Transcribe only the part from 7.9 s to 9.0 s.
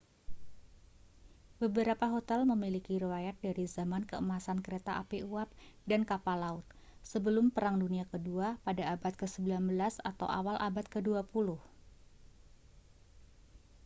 kedua pada